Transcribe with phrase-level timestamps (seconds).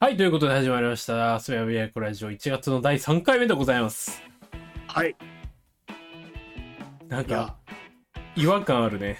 [0.00, 1.40] はい、ということで始まりました。
[1.40, 4.22] すべやびやこラジオ1月の第3回目でございます。
[4.86, 5.16] はい。
[7.08, 7.56] なんか、、
[8.36, 9.18] 違和感あるね。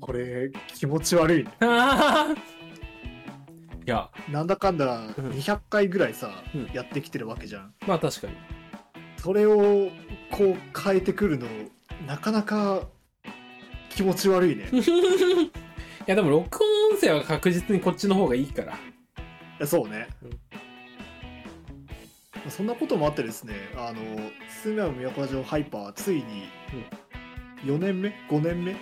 [0.00, 1.46] これ、気持ち悪いい
[3.86, 7.74] や、なんだかんだん200回ぐらいさ、うんやってきてるわけじゃん。
[7.88, 8.34] まあ確かに。
[9.16, 9.90] それを、
[10.30, 11.48] こう変えてくるの、
[12.06, 12.82] なかなか
[13.90, 14.68] 気持ち悪いね。
[14.70, 15.50] い い
[16.06, 18.78] や、でも録音音声は確実にこっちの方がいいから。
[19.58, 20.08] やそうね。
[20.22, 20.30] うん
[22.50, 24.00] そんなこともあってですね、あの、
[24.48, 26.48] スメアム都ラジオハイパー、ついに
[27.64, 28.76] 4年目 ?5 年目？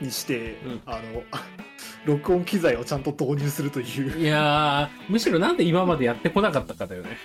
[0.00, 1.22] にして、うんあの、
[2.04, 4.20] 録音機材をちゃんと導入するという。
[4.20, 7.16] いやー、むしろなんで今までやってこなかったかだよね。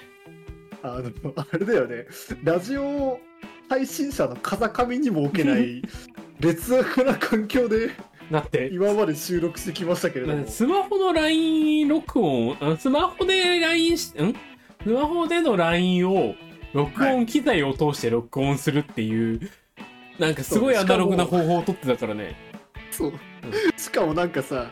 [0.84, 2.06] あの、あれだよね。
[2.44, 3.20] ラジオ
[3.70, 5.82] 配信者の風上にも置けない
[6.40, 7.92] 劣悪な環境で
[8.32, 10.46] だって、今まで収録してきましたけれども。
[10.48, 14.34] スマホの LINE 録音、あスマホで LINE し、ん？
[14.84, 16.36] スマホでの LINE を
[16.74, 19.50] 録音機材を通して録音するっていう、
[20.20, 22.36] なんかすごいアナログな方法を取ってたからね。
[22.92, 23.14] そう。
[23.78, 24.72] しかもなんかさ、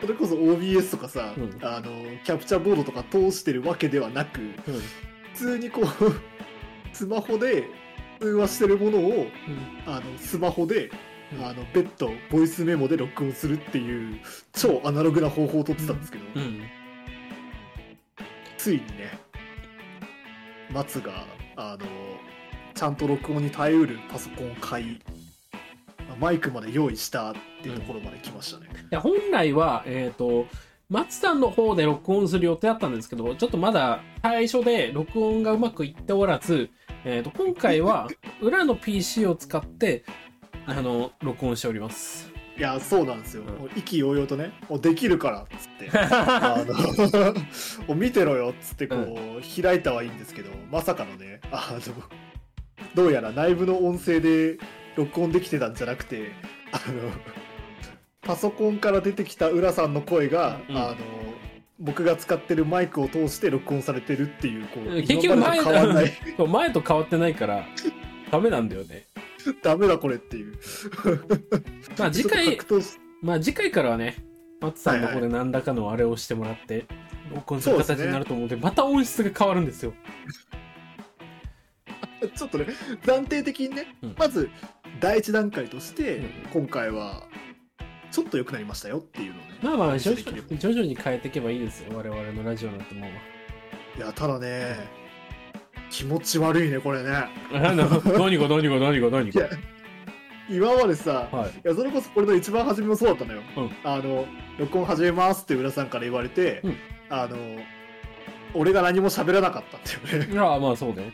[0.00, 1.90] それこそ OBS とかさ、うんあの、
[2.24, 4.54] キャプチャーボードとか通してるわけではなく、うん
[5.34, 5.86] 普通にこう、
[6.92, 7.64] スマホで
[8.20, 9.26] 通話してるものを、
[9.84, 10.90] あの、スマホで、
[11.32, 11.44] うん。
[11.44, 14.20] あの、別途、ボイスメモで録音するっていう、
[14.52, 16.62] 超アナログな方法を取ってたんですけど、うん。
[18.64, 19.10] ついにね
[20.70, 21.86] 松があの
[22.72, 25.00] ちゃんと録音に耐えうるパソコンを買い
[26.08, 30.46] まあマイクまで用意したっていうところまで来ましたね、いや本来は、えっ、と、
[30.88, 36.70] 松さんの方で録音する予定だったんですけど、ちょっとまだ最初で録音がうまくいっておらず、
[37.04, 38.08] えっ、と、今回は
[38.40, 40.04] 裏の PC を使って、
[40.66, 42.32] あの、録音しております。
[42.56, 43.42] いやそうなんですよ、
[43.76, 45.90] 意気揚々とね「もうできるから」っつって。
[45.98, 46.64] あ
[47.88, 51.94] の 見てろよっつってこう、開いたはいいんですけどまさかのねあの
[52.94, 54.58] どうやら内部の音声で
[54.94, 56.30] 録音できてたんじゃなくて
[56.70, 57.10] あの
[58.22, 60.76] パソコンから出てきた浦さんの声が、うん。
[60.76, 60.96] あの
[61.80, 67.66] 僕が使ってるマイクを通して録音されてるっていうこう結局 前と変わってないから、
[68.30, 69.06] ダメなんだよね。
[69.62, 70.58] ダメだこれっていう。
[71.98, 72.58] まあ次回
[73.22, 74.16] まあ次回からはね、
[74.60, 76.86] 松さんの方で何らかのあれをしてもらって、
[77.34, 79.92] 録音する形になると思うので、また音質が変わるんですよ。
[82.34, 82.66] ちょっとね
[83.02, 84.14] 暫定的にね、うん。
[84.16, 84.48] まず
[85.00, 86.30] 第一段階として、うん。
[86.52, 87.26] 今回は
[88.10, 91.96] ちょっと良くなりましたよっていうのをねまあまあ、徐々に変えていけばいいですよ。
[91.96, 93.10] 我々のラジオなんてもう。
[93.98, 95.03] いやただね
[95.94, 97.10] 気持ち悪いねこれね
[97.52, 97.86] 何が
[98.18, 99.48] 何が何が何が？
[100.50, 101.50] 今までさはい。
[101.50, 104.26] いやそれこそこれの一番初めもそうだったのよ、うんあの
[104.58, 106.76] 録音始めますって浦さんから言われて、うん
[107.10, 107.36] あの
[108.56, 111.12] 俺が何も喋らなかったっていうねああ、まあそうね。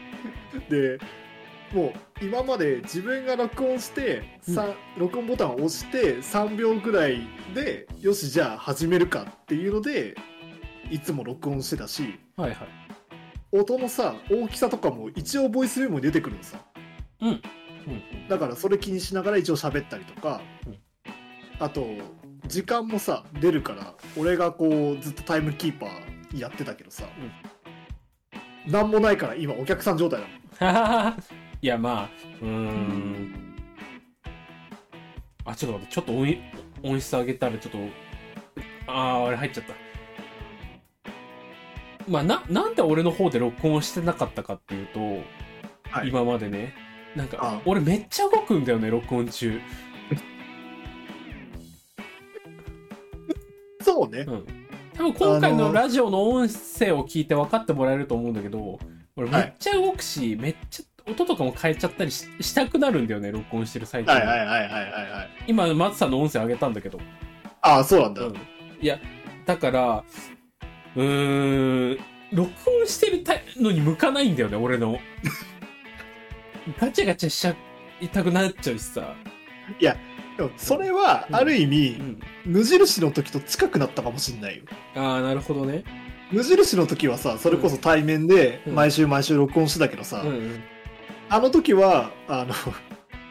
[0.70, 0.98] で
[1.72, 10.16] もう今まで自分が録音して、さ録音ボタンを押して3秒ぐらいでよしじゃあ始めるかっていうので
[10.90, 12.85] いつも録音してたしはいはい。
[13.58, 16.58] 音のさ大きさとかも一応ボイスメモに出てくるのさ
[17.20, 17.28] うん。
[17.28, 18.28] うん。
[18.28, 20.78] だからそれ気にしながら一応喋ったりとか、うん
[21.58, 21.86] あと
[22.46, 27.04] 時間もさ出るから俺がこうずっとタイムキーパーやってたけどさ、
[28.66, 31.16] なんもないから今お客さん状態だもん。
[31.62, 32.08] いや、まあ、
[32.42, 33.56] うーん。
[35.44, 36.38] あ、ちょっと待って、ちょっと音い
[36.82, 37.78] 音質上げたらちょっと、
[38.86, 39.85] ああ、あれ入っちゃった。
[42.08, 45.00] まあ、な、なんで俺の方で録音してなかったかっていうと、
[45.90, 46.74] はい今までね、
[47.14, 49.60] なんかあ、俺めっちゃ動くんだよね、録音中。
[53.80, 54.44] そうね、うん。
[54.94, 58.78] 多分今回のラジオの音声を聞いて分かってもらえると思うんだけど、
[59.16, 64.20] 俺めっちゃ動くし、めっちゃ音とかも変えちゃったりししたくなるんだよね、録音してる最中に。
[64.20, 66.98] はいはいはいはいはいはい今、松さんの音声上げたんだけど。
[67.62, 68.34] ああそうなんだ、うん。
[68.80, 68.98] いや、
[69.44, 70.04] だから、
[70.96, 71.98] うーん、
[72.32, 74.98] 録音してるたのに向かないんだよね、俺の。
[76.80, 77.56] ガチャガチャしちゃ
[78.00, 79.14] いたくなっちゃうしさ。
[80.36, 82.20] でもそれはある意味、うん。
[82.44, 84.64] 無印の時と近くなったかもしんないよ
[84.94, 85.84] ああ、なるほどね。
[86.30, 90.62] 無印の時はさそれこそ対面でうん毎週毎週録音してたけどさ、うんうん。
[91.28, 92.54] あの時はあの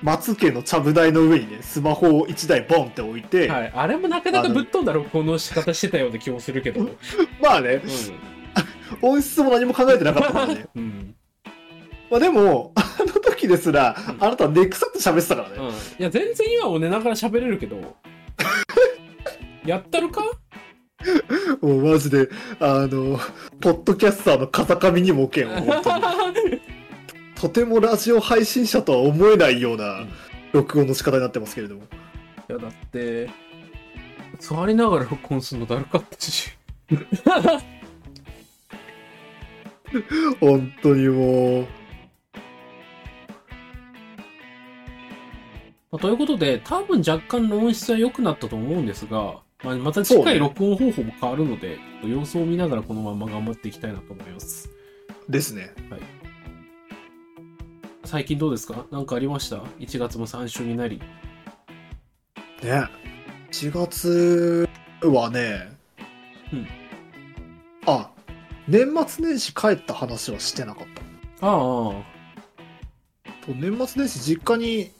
[0.05, 3.71] 松家のちゃぶ台の上にねスマホを1台ボンって置いて、はい。
[3.73, 6.81] あれもなかなかぶっ飛んだ録音の仕方してたような気もするけど。
[6.81, 6.97] うん。
[7.41, 7.81] まあね
[9.01, 11.15] 音質も何も考えてなかったからね うん。
[12.11, 15.65] まあでもあの時ですらあなたはネクサって喋ってたからね、うん。
[15.69, 17.95] いや、全然今も寝ながら喋れるけど。
[19.65, 20.21] やったるか？
[21.61, 22.29] もうマジで、
[22.59, 23.19] あの、
[23.59, 25.97] ポッドキャスターの風上にも置けんわ、本当
[26.47, 26.61] に。
[27.45, 30.07] とてもラジオ配信者とは思えないような
[30.51, 31.83] 録音の仕方になってますけれども。
[31.83, 31.85] い
[32.51, 33.29] や、だって、
[34.39, 36.49] 座りながら録音するのだるかったし。
[40.41, 41.61] 本当にもう。
[41.61, 41.67] ま
[45.91, 54.67] あということで、多分若干の音質は良くなったと思うんですが、まあ、また次回録音方法も変わるので、様子を見ながらこのまま頑張っていきたいなと思います。
[55.29, 55.69] ですね。
[58.05, 58.85] 最近どうですか？
[58.91, 61.01] 何かありました ?1 月も3週になり。
[62.61, 62.87] ね。
[63.51, 64.67] 4月
[65.01, 65.69] はね、
[66.51, 66.67] うん。
[67.85, 68.09] あ、
[68.67, 70.87] 年末年始帰った話はしてなかっ
[71.39, 71.47] た。
[71.47, 71.53] ああ、
[73.45, 74.91] と年末年始実家に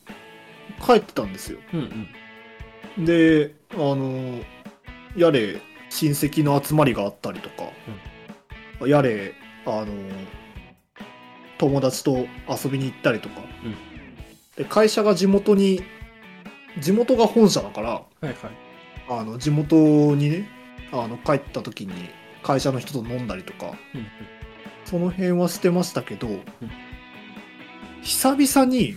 [0.86, 1.60] 帰ってたんですよ。
[1.74, 2.07] うん
[2.98, 3.06] うん。
[3.06, 4.40] で、あの、
[5.18, 9.34] やれ、親戚の集まりがあったりとか、やれ、
[9.66, 9.88] あの、
[11.57, 13.75] 友達と遊びに行ったりとか、うん
[14.56, 15.81] で会社が地元に、
[16.80, 18.36] 地元が本社だから、はいはい。
[19.10, 19.75] あの地元
[20.16, 20.50] にね、
[20.94, 22.10] あの帰った時に
[22.42, 24.07] 会社の人と飲んだりとか、うんうん。
[24.86, 26.30] その辺はしてましたけど、
[28.02, 28.96] 久々に、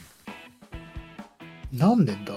[1.72, 2.34] 何年だ？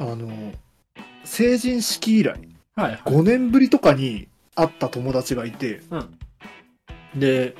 [0.00, 0.52] あの、
[1.24, 2.38] 成人式以来、
[2.76, 3.00] はいはい。
[3.04, 6.18] 5年ぶりとかに会った友達がいて、うん。
[7.18, 7.54] で、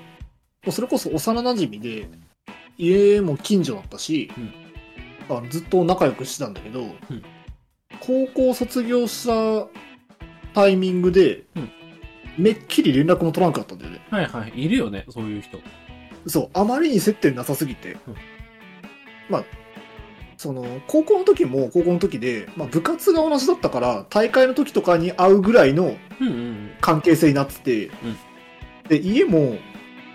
[0.73, 2.09] それこそ幼馴染で、
[2.77, 4.31] 家も近所だったし、
[5.29, 6.87] あのずっと仲良くしてたんだけど、
[8.01, 9.69] 高校卒業した
[10.55, 11.71] タイミングで、うん
[12.37, 14.01] めっきり連絡も取らなかったんだよね。
[14.11, 14.53] はいはい。
[14.57, 15.61] いるよね、そういう人。
[16.27, 17.93] そう、あまりに接点なさすぎて。
[17.93, 18.15] うん
[19.31, 19.45] まあ、
[20.37, 26.71] その、高校の時も高校の時で、まあ部活が同じだったから、大会の時とかに会うぐらいのうんうんうん。
[26.81, 27.93] 関係性になってて、うん
[28.89, 29.57] で、家も、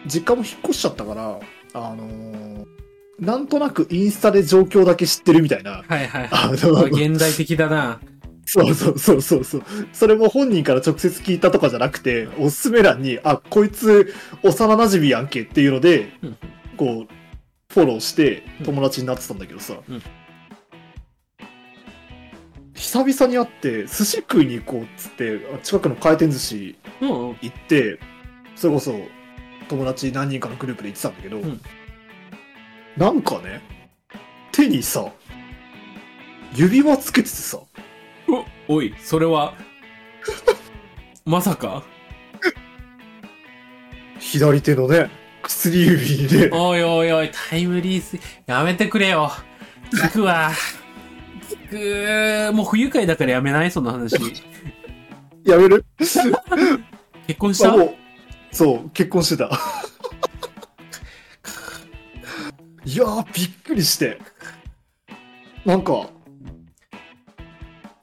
[0.06, 1.40] 実家も引っ越しちゃったから、
[1.74, 2.66] あのー
[3.20, 6.30] なんとなくインスタで状況だけ知ってるみたいな、はいはいはい。
[6.32, 8.00] あの、現代的だな。
[8.46, 9.64] そうそうそうそうそう。
[9.92, 16.38] それも本人から直接聞いたとかじゃなくて、おすすめ欄に、あ、こいつ幼馴染やんけっていうので、うん
[16.78, 20.02] こう、フォローしてうん友達になってたんだけどさ、うん
[22.74, 27.38] 久々に会って寿司食いに行こうっつって、近くの回転寿司うんうん。
[27.42, 28.00] 行って、
[28.56, 28.94] それこそ
[29.70, 31.62] 友達何人かのグループで行ってたんだけど、ん。
[32.98, 33.62] なんかね、
[34.52, 35.06] 手にさ、
[36.54, 37.60] 指輪つけててさ、
[38.68, 39.54] お、おい、それは、
[41.26, 41.84] まさか？
[44.20, 45.10] 左手のね、
[45.44, 48.18] 薬指にね、おいおいおい、タイムリース、
[48.48, 49.32] やめてくれよ。
[49.94, 50.52] 聞くわ。
[51.70, 53.72] 聞く、もう不愉快だからやめない？
[53.72, 54.16] その話。
[55.46, 55.86] やめる？
[55.98, 57.74] 結婚した？
[57.74, 57.96] あもう、
[58.52, 59.50] そう、結婚してた。
[62.86, 64.20] いやー、びっくりして。
[65.66, 66.10] なんか、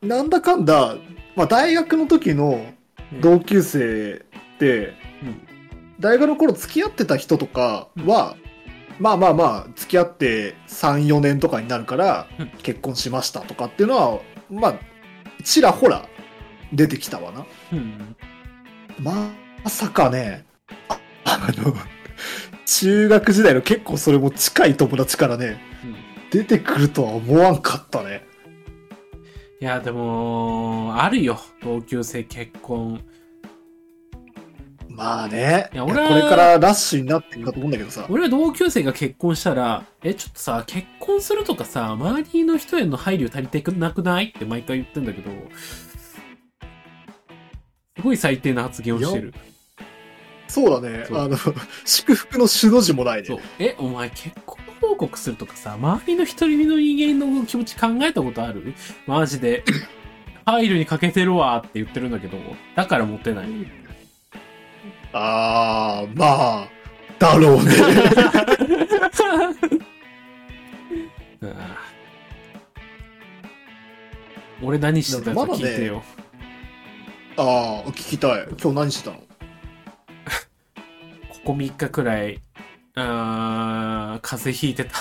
[0.03, 0.97] なんだかんだ、
[1.35, 2.67] まあ、大学の時の
[3.21, 5.47] 同級生って、うん
[5.99, 8.37] 大学の頃付き合ってた人とかは、
[8.99, 14.21] まあまあまあ、付き合って3、4年とかになるからうん、結婚しましたとかっていうのは、
[14.51, 14.75] まあ、
[15.43, 16.07] ちらほら
[16.73, 17.47] 出てきたわな。
[17.73, 18.17] うん。
[19.01, 19.31] ま
[19.69, 20.45] さかね、
[20.89, 21.75] あ あの、
[22.65, 25.97] 中学時代の結構それも近い友達からね、うん
[26.29, 28.27] 出てくるとは思わんかったね。
[29.61, 31.39] いや、でも、あるよ。
[31.63, 33.01] 同級生結婚。
[34.89, 44.33] まあね、いや俺これからラッシュになっていくかと思うんだけどさ、俺は同級生が結婚したら、え、ちょっとさ、結婚するとかさ、周りの人への配慮足りてなくない？
[44.37, 45.86] って毎回言ってんだけど、す
[48.07, 49.35] ごい最低な発言をしてる。
[50.49, 51.37] そうだね、あの、
[51.85, 53.27] 祝福の首の字もないね。
[53.27, 53.41] そう。
[53.59, 58.73] え、お前結婚報告するとかさ、周りの一人の人間の気持ち考えたことある？
[59.07, 59.65] マジで。
[60.47, 62.39] 配慮に欠けてるわって言ってるんだけど、
[62.77, 63.47] だからモテない。
[65.13, 66.69] あー、まあ、
[67.19, 67.73] だろうね。
[74.63, 76.05] 俺何してたか聞いてよ。
[77.39, 78.47] あー、聞きたい。
[78.61, 79.19] 今日何してたの？
[81.29, 82.41] ここ3日くらい、
[82.95, 84.93] あー風邪ひいてた。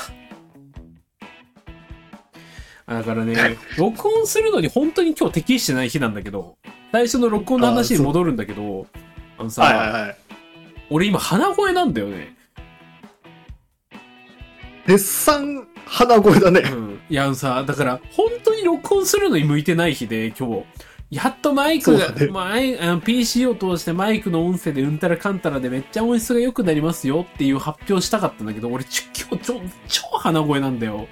[2.88, 6.58] あだからね、 録音するのに本当に今日適してない日なんだけど、
[6.92, 8.86] 最初の録音の話に戻るんだけど、
[9.38, 10.18] あのさ、はいはいはい。
[10.90, 12.36] 俺今鼻声なんだよね。
[14.86, 16.60] 絶賛鼻声だね。
[16.62, 17.00] うん。
[17.10, 20.64] いや、あのさ、だから、本当に録音するのに向いてない日で、今日。
[21.10, 31.08] やっとマイクが、ねマイあの PC を通してマイクの音声でうんたらかんたらでめっちゃ音質が良くなりますよっていう発表したかったんだけど、俺ちょ今日ちょ超鼻声なんだよ。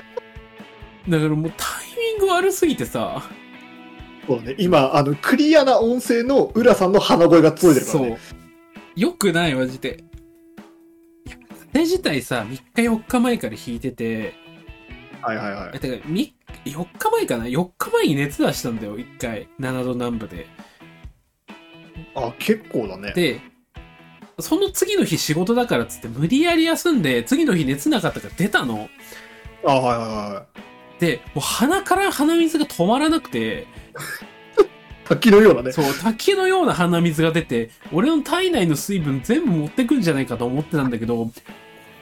[1.08, 3.22] だからもうタイミング悪すぎてさ、
[4.26, 8.18] そうね、今、あの、クリアな音声の浦さんの鼻声が届いてるからそうね。。
[8.94, 10.04] よくない、マジで。
[11.26, 14.34] いやそれ自体さ、3日4日前から弾いてて、
[15.20, 15.78] はいはいはいえ。
[15.80, 16.32] てか、み
[16.64, 19.48] 4日前かな ?4 日前に熱出したんだよ、1回。
[19.58, 20.46] 7度南部で。
[22.14, 23.12] あ、結構だね。
[23.14, 23.40] で、
[24.38, 28.88] その次の日仕事だからっつって無理やり休んで、次の日熱なかったから出たの。
[29.64, 30.46] あ、はいはいは
[30.98, 33.66] で、もう鼻から鼻水が止まらなくて、い。
[35.08, 35.72] 滝のようなね。
[35.72, 41.30] そう、滝のような鼻水が出て、俺の体内の水分全部持ってくんじゃないかと思ってたんだけど、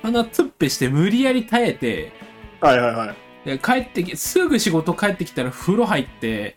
[0.03, 2.13] 鼻つっぺして無理やり耐えて、
[2.61, 3.28] はいはいはい。
[3.45, 6.57] で帰ってき、すぐ仕事帰ってきたら風呂入って、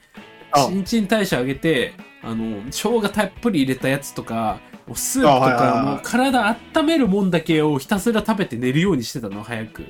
[0.51, 4.59] あ新陳代謝上げて、あの、生姜たっぷり入れたやつとか、
[4.93, 9.85] スープとか、はいもう体温めるもんだけをひたすら食べて寝るようにしてたの、早く。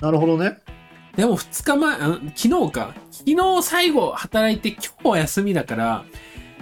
[0.00, 0.58] なるほどね。
[1.16, 1.98] でも2日前、
[2.34, 2.94] 昨日か。
[3.10, 6.04] 昨日最後働いて今日は休みだから、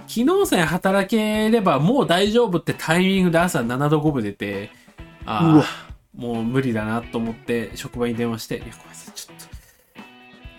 [0.07, 4.71] 昨日さえ働ければもう大丈夫ってタイミングで朝7度5分出て、
[5.25, 5.88] ああ、
[6.19, 9.45] もう無理だなと思って職場に電話して、いや、ごめんなさい、ちょっと、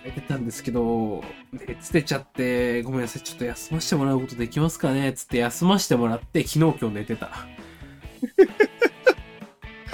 [0.03, 1.23] 出てたんですけど、
[1.67, 7.29] 熱出ちゃって、ごめんなさい、ちょっと休ませてもらうことできますかねつって休ませてもらって、昨日今日寝てた。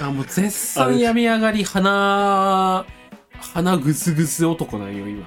[0.00, 2.86] あ、もう絶賛病み上がり、鼻、
[3.38, 5.26] 鼻ぐすぐす男なんよ、今。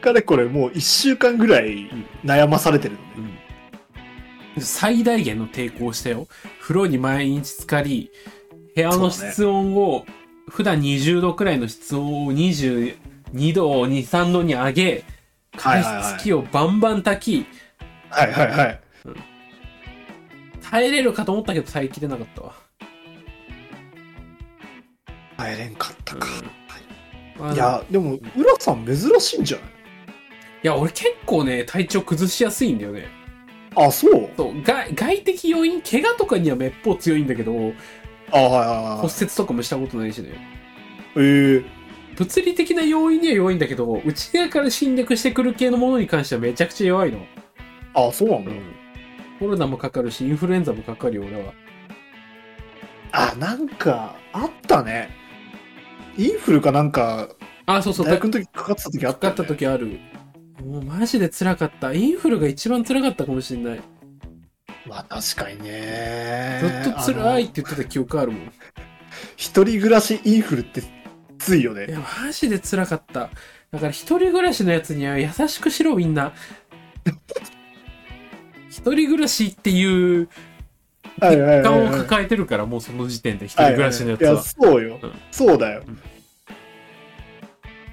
[0.00, 1.90] かれこれもう一週間ぐらい
[2.24, 3.40] 悩まされてるのね。
[4.56, 4.62] うん。
[4.62, 6.28] 最大限の抵抗をしたよ。
[6.60, 8.10] 風呂に毎日浸かり、
[8.74, 10.06] 部屋の室温を、
[10.48, 15.04] 普段20度くらいの室温を22度、2、3度に上げ、
[15.56, 17.46] 加はいはいはい湿器をバンバン炊き、
[18.10, 18.80] はいはいはい。
[20.70, 22.54] 耐えれるかと思ったけど耐えきれなかったわ。
[25.36, 26.26] 耐えれんかったか。
[27.40, 29.66] あのいや、でも、浦さん珍しいんじゃない？
[30.64, 33.08] いや、俺結構ね、体調崩しやすいんだよね。
[33.74, 34.30] あ、そう？
[34.36, 37.72] そう、外外的要因、怪我とかにはめっぽう強いんだけど、
[38.32, 40.30] あ、はいはいはい骨折とかもしたことないしね。
[41.16, 41.64] えー、
[42.16, 47.20] 物理的な要因には弱いんだけど、内側から侵略してくる系のものに関してはめちゃくちゃ弱いの。
[47.94, 48.52] あ、そうなんだ。
[49.38, 51.52] コロナもかかるし、インフルエンザもかかるよ、俺は。
[53.12, 55.10] あ、なんか、あったね。
[56.16, 57.28] インフルかなんか、
[57.66, 59.98] あ、そうそう、か大学の時かかってた時あった、かった時ある。
[60.64, 61.92] もうマジで辛かった。
[61.92, 63.80] インフルが一番辛かったかもしれない。
[64.86, 66.60] まあ確かにね。
[66.84, 68.42] ずっと辛いって言ってた記憶あるもん。
[68.42, 68.50] い
[69.36, 70.86] 一人暮らしインフルってき
[71.38, 71.86] ついよね。
[71.88, 73.30] や、マジで辛かった。
[73.70, 76.32] だから一人暮らしのやつには優しくしろ、みんな。
[78.70, 79.84] 一人暮らしってい
[80.22, 80.28] う
[81.20, 84.32] はいはいはい負担をはい抱えてるから、もうその時点で一人暮らしのやつは。
[84.32, 84.98] いや、そうよ。
[85.02, 85.82] うんそうだよ。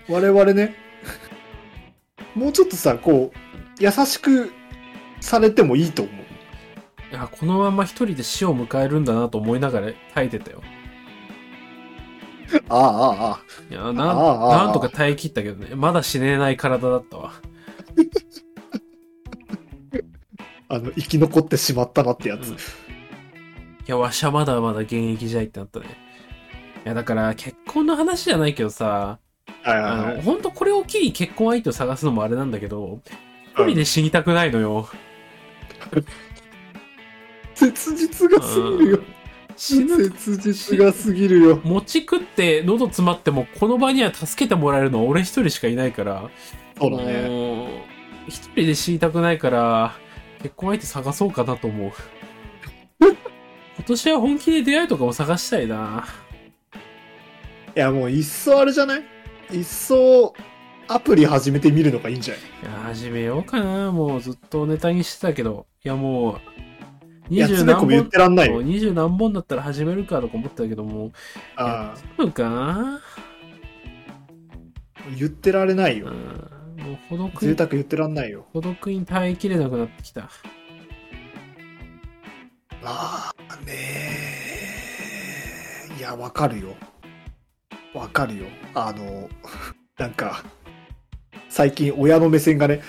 [0.07, 0.75] 我々ね、
[2.33, 4.51] もうちょっとさ、こう、優しく
[5.21, 6.28] されてもいいと思う。
[7.11, 10.61] いや、このまま一人で死を迎えるんだなと思いながら耐えてたよ。
[12.69, 15.75] ああ、ああ、いや、なああああなんとか耐え切ったけどね。
[15.75, 17.33] まだ死ねない体だったわ。
[20.69, 22.49] あの、生き残ってしまったなってやつ。
[22.49, 22.57] うん
[23.89, 25.87] いや、わしはまだまだ現役じゃいってなったね。
[26.85, 29.17] いや、だから、結婚の話じゃないけどさ、
[29.63, 30.21] はいはいあの、はい。
[30.21, 33.01] 本当これを機に結婚相手を探すのもあれなんだけど、
[33.55, 34.87] 一人で死にたくないのよ。
[37.59, 38.99] 切実がすぎるよ。
[39.57, 40.09] 死ぬ。
[40.09, 41.61] 切実がすぎるよ。
[41.63, 46.29] 餅食って喉詰まってもこの場には助けてもらえるのは俺一人しかいないから、
[46.79, 47.83] そうだね。
[48.27, 49.93] 一人で死にたくないから
[50.41, 51.91] 結婚相手探そうかなと思う。
[53.77, 56.05] 今年は本気で出会いとかも探したいな。
[57.75, 59.03] いや、もう一層あれじゃない？
[59.51, 60.33] 一層
[60.87, 62.43] アプリ始めてみるのがいいんじゃない？
[62.43, 63.91] いや始めようかな。
[63.91, 65.65] もうずっとネタにしてたけど。
[65.83, 66.41] いやもう
[67.29, 68.61] 二十何つべこべ言っ本てらんないよ。
[68.61, 71.11] 二十何本だったら始めるかとか思ってたけども
[71.55, 73.01] ああそうかな？
[75.17, 76.13] 言ってられないうんよ。
[76.13, 78.45] もう孤独に贅沢言ってらんないよ。
[78.53, 80.29] 孤独に耐えきれなくなってきた
[82.81, 83.31] まあ
[83.65, 83.73] ね
[85.97, 86.75] いや、わかるよ。
[87.93, 88.45] わかるよ。
[88.73, 89.29] あの、
[89.99, 90.43] なんか、
[91.49, 92.81] 最近親の目線がね、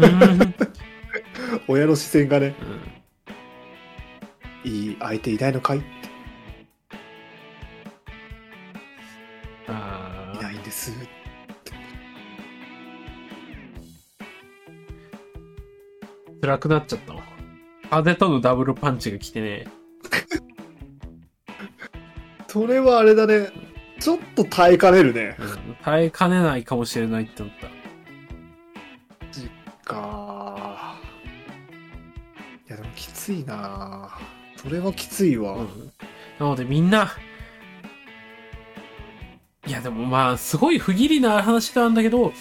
[0.00, 0.54] うん
[1.68, 2.97] 親の視線がね、うん
[4.68, 5.82] いい相手いないのかい？
[9.66, 10.92] あいないんです。
[16.40, 17.22] 辛くなっちゃったわ
[17.90, 19.66] 風とのダブルパンチが来てね。
[22.46, 23.50] それはあれだね。
[24.00, 27.67] ちょっと耐えかねるね、うん、耐えかねないかもしれないって思った。
[34.68, 35.54] それはきついわ。
[35.54, 35.92] うん
[36.38, 37.16] なのでみんな、
[39.66, 42.32] いやでもまあ、すごい不義理な話なんだけど、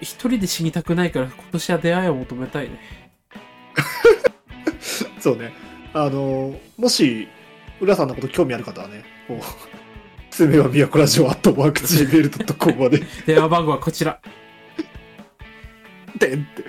[0.00, 2.80] 一人で死にたくないから今年は出会いを求めたいね。
[5.20, 5.52] そうね。
[5.92, 7.28] あの、もし、
[7.80, 9.40] 浦さんのこと興味ある方はね、こう、
[10.30, 14.22] つめはみやこラジオアットマーク Gmail.com まで、 電話番号はこちら。
[16.18, 16.62] でんって。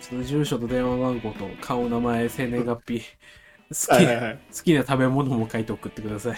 [0.00, 3.00] ちょっと住所と電話番号と顔、名前、生年月日、
[3.70, 4.38] 好きな、はいはいはい。
[4.54, 6.36] 好きな食べ物も書いて送ってください。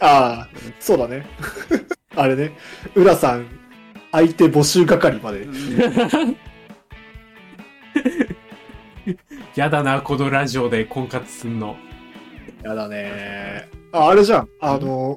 [0.00, 1.24] ああ、そうだね。
[2.16, 2.52] あれね、
[2.94, 3.46] 浦さん、
[4.12, 5.46] 相手募集係まで。
[9.54, 11.76] やだな、このラジオで婚活すんの。
[12.62, 14.48] やだねあ、あれじゃん。
[14.60, 15.16] あの、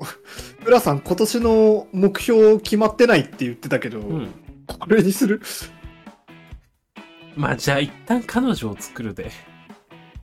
[0.66, 4.28] 浦さん、今年の目標決まってないって言ってたけど、うん。
[4.68, 5.42] これにする？
[7.38, 9.30] まあ、じゃあ一旦彼女を作るで、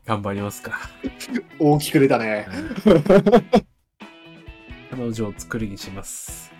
[0.04, 0.80] 頑張りますか。
[1.60, 2.48] 大きく出たね。
[4.90, 6.52] 彼女を作りにします。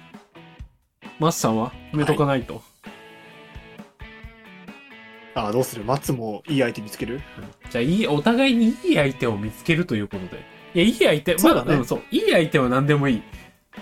[1.19, 2.63] マスさんは決めとかないと。
[5.35, 5.83] あどうする？
[5.85, 7.21] 松もいい相手見つける？
[7.71, 10.45] じゃあ、いい、お互いにいい相手を見つけるということで。
[10.75, 12.03] いや、いい相手、そうだねまあんそう。
[12.13, 13.23] いい相手は何でもいい。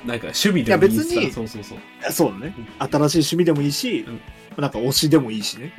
[0.06, 1.78] なんか、趣味でもいいしさいや別にそうそうそう。
[2.10, 2.54] そうだね。
[2.78, 4.06] 新しい趣味でもいいし、
[4.56, 5.74] なんか推しでもいいしね。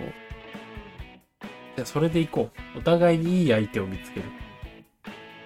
[1.75, 2.79] じゃあ、それでいこう。
[2.79, 4.25] お互いにいい相手を見つける。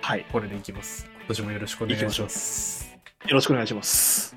[0.02, 0.26] はい。
[0.32, 1.10] これでいきます。
[1.20, 2.98] 今年もよろしくお願いします。
[3.26, 4.37] よろしくお願いします。